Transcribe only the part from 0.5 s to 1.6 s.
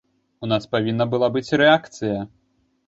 нас павінна была быць